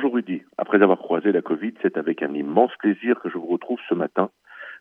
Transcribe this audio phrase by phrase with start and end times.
[0.00, 0.42] Bonjour Rudy.
[0.58, 3.94] Après avoir croisé la Covid, c'est avec un immense plaisir que je vous retrouve ce
[3.96, 4.30] matin,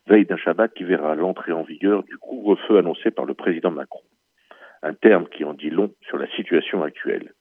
[0.06, 4.04] veille d'un Shabbat qui verra l'entrée en vigueur du couvre-feu annoncé par le président Macron.
[4.84, 7.34] Un terme qui en dit long sur la situation actuelle.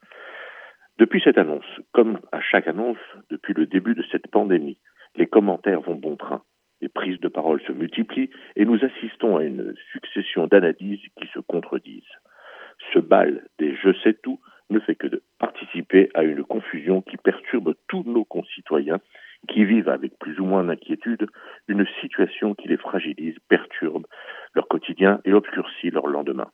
[0.96, 2.96] Depuis cette annonce, comme à chaque annonce
[3.28, 4.78] depuis le début de cette pandémie,
[5.14, 6.42] les commentaires vont bon train.
[6.80, 11.40] Les prises de parole se multiplient et nous assistons à une succession d'analyses qui se
[11.40, 12.04] contredisent.
[12.94, 14.40] Ce bal des je sais tout
[14.70, 15.15] ne fait que de
[16.14, 19.00] à une confusion qui perturbe tous nos concitoyens
[19.48, 21.26] qui vivent avec plus ou moins d'inquiétude
[21.68, 24.06] une situation qui les fragilise, perturbe
[24.54, 26.50] leur quotidien et obscurcit leur lendemain.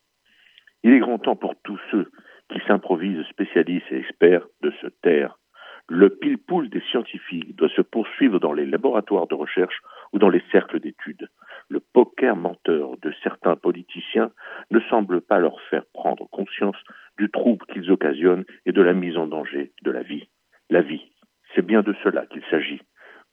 [0.83, 2.11] Il est grand temps pour tous ceux
[2.53, 5.39] qui s'improvisent spécialistes et experts de se taire.
[5.89, 9.81] Le pile-poule des scientifiques doit se poursuivre dans les laboratoires de recherche
[10.13, 11.29] ou dans les cercles d'études.
[11.69, 14.31] Le poker menteur de certains politiciens
[14.71, 16.77] ne semble pas leur faire prendre conscience
[17.19, 20.29] du trouble qu'ils occasionnent et de la mise en danger de la vie.
[20.71, 21.13] La vie,
[21.55, 22.81] c'est bien de cela qu'il s'agit.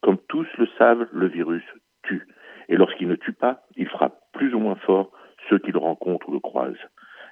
[0.01, 1.63] Comme tous le savent, le virus
[2.03, 2.27] tue.
[2.67, 5.11] Et lorsqu'il ne tue pas, il frappe plus ou moins fort
[5.49, 6.87] ceux qui le rencontrent ou le croisent.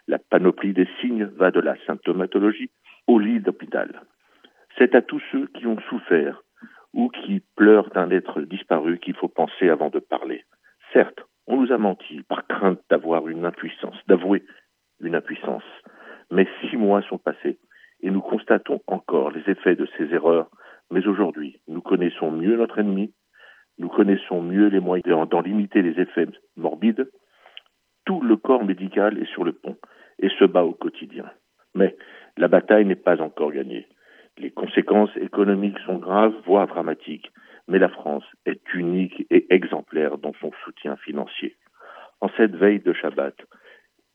[0.08, 2.72] La panoplie des signes va de la symptomatologie
[3.08, 4.02] au lit d'hôpital.
[4.78, 6.44] C'est à tous ceux qui ont souffert
[6.94, 10.46] ou qui pleurent d'un être disparu qu'il faut penser avant de parler.
[10.94, 14.44] Certes, on nous a menti par crainte d'avoir une impuissance, d'avouer
[15.00, 15.64] une impuissance.
[16.32, 17.58] Mais six mois sont passés
[18.02, 20.50] et nous constatons encore les effets de ces erreurs.
[20.92, 23.14] Mais aujourd'hui, nous connaissons mieux notre ennemi,
[23.78, 27.10] nous connaissons mieux les moyens d'en limiter les effets morbides.
[28.06, 29.78] Tout le corps médical est sur le pont
[30.20, 31.26] et se bat au quotidien.
[31.76, 31.96] Mais
[32.38, 33.88] la bataille n'est pas encore gagnée.
[34.38, 37.32] Les conséquences économiques sont graves, voire dramatiques,
[37.68, 41.56] mais la France est unique et exemplaire dans son soutien financier.
[42.22, 43.36] En cette veille de Shabbat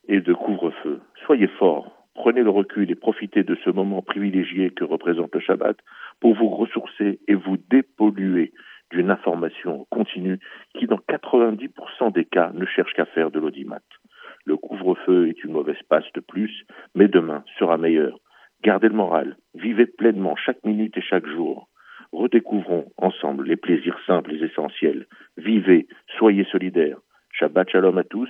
[0.08, 4.84] et de couvre-feu, soyez forts, prenez le recul et profitez de ce moment privilégié que
[4.84, 5.76] représente le Shabbat
[6.20, 8.52] pour vous ressourcer et vous dépolluer
[8.90, 10.38] d'une information continue
[10.78, 13.80] qui, dans 90% des cas, ne cherche qu'à faire de l'audimat.
[14.44, 16.64] Le couvre-feu est une mauvaise passe de plus,
[16.94, 18.18] mais demain sera meilleur.
[18.62, 21.68] Gardez le moral, vivez pleinement chaque minute et chaque jour.
[22.12, 25.06] Redécouvrons ensemble les plaisirs simples et essentiels.
[25.36, 25.88] Vivez,
[26.18, 26.98] soyez solidaires.
[27.32, 28.28] Shabbat shalom à tous,